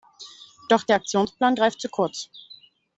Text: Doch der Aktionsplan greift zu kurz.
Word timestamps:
Doch 0.69 0.81
der 0.83 0.95
Aktionsplan 0.95 1.53
greift 1.53 1.79
zu 1.79 1.87
kurz. 1.87 2.31